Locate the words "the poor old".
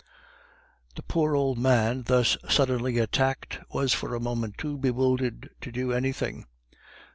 0.95-1.59